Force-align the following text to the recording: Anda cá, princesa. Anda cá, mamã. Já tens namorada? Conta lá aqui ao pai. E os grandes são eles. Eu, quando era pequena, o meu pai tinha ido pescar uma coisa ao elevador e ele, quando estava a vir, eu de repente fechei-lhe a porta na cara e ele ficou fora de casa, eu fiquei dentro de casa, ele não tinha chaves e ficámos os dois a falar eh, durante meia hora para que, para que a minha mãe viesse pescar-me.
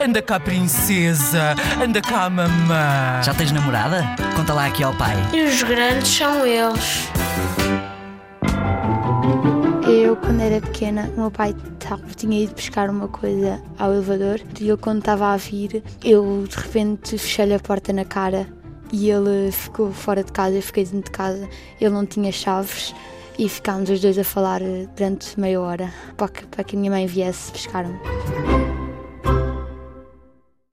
Anda 0.00 0.20
cá, 0.20 0.40
princesa. 0.40 1.54
Anda 1.82 2.00
cá, 2.00 2.28
mamã. 2.28 3.22
Já 3.22 3.34
tens 3.34 3.52
namorada? 3.52 4.02
Conta 4.36 4.52
lá 4.52 4.66
aqui 4.66 4.82
ao 4.82 4.94
pai. 4.94 5.16
E 5.32 5.42
os 5.42 5.62
grandes 5.62 6.08
são 6.08 6.46
eles. 6.46 7.08
Eu, 9.86 10.16
quando 10.16 10.40
era 10.40 10.60
pequena, 10.60 11.10
o 11.16 11.20
meu 11.20 11.30
pai 11.30 11.54
tinha 12.16 12.42
ido 12.42 12.54
pescar 12.54 12.90
uma 12.90 13.06
coisa 13.06 13.62
ao 13.78 13.92
elevador 13.92 14.40
e 14.58 14.68
ele, 14.68 14.76
quando 14.78 15.00
estava 15.00 15.32
a 15.32 15.36
vir, 15.36 15.82
eu 16.02 16.44
de 16.48 16.56
repente 16.56 17.18
fechei-lhe 17.18 17.54
a 17.54 17.60
porta 17.60 17.92
na 17.92 18.04
cara 18.04 18.48
e 18.90 19.10
ele 19.10 19.52
ficou 19.52 19.92
fora 19.92 20.24
de 20.24 20.32
casa, 20.32 20.56
eu 20.56 20.62
fiquei 20.62 20.84
dentro 20.84 21.02
de 21.02 21.10
casa, 21.10 21.48
ele 21.80 21.90
não 21.90 22.06
tinha 22.06 22.32
chaves 22.32 22.94
e 23.38 23.48
ficámos 23.48 23.90
os 23.90 24.00
dois 24.00 24.18
a 24.18 24.24
falar 24.24 24.62
eh, 24.62 24.86
durante 24.96 25.38
meia 25.38 25.60
hora 25.60 25.92
para 26.16 26.28
que, 26.28 26.46
para 26.46 26.64
que 26.64 26.76
a 26.76 26.78
minha 26.78 26.90
mãe 26.90 27.06
viesse 27.06 27.52
pescar-me. 27.52 27.98